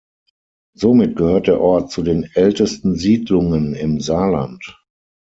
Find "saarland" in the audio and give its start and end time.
3.99-4.81